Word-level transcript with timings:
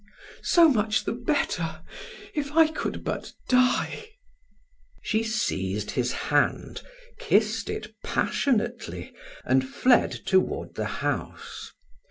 "So 0.41 0.67
much 0.67 1.03
the 1.03 1.11
better; 1.13 1.83
if 2.33 2.51
I 2.53 2.69
could 2.69 3.03
but 3.03 3.33
die!" 3.47 4.05
She 5.03 5.21
seized 5.21 5.91
his 5.91 6.11
hand, 6.11 6.81
kissed 7.19 7.69
it 7.69 7.93
passionately, 8.03 9.13
and 9.45 9.63
fled 9.69 10.11
toward 10.25 10.73
the 10.73 10.85
house. 11.05 11.71